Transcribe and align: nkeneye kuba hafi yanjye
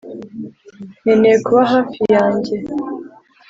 nkeneye 1.01 1.37
kuba 1.45 1.61
hafi 1.73 2.01
yanjye 2.15 2.55